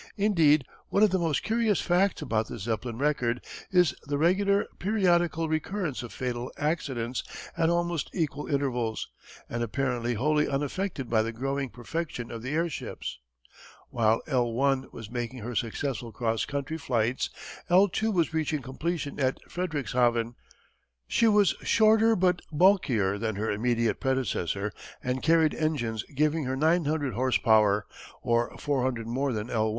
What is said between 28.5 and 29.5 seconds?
four hundred more than